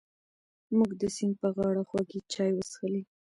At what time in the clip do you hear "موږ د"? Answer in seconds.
0.77-1.03